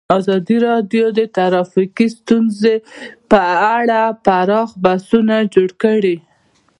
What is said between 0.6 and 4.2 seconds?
راډیو د ټرافیکي ستونزې په اړه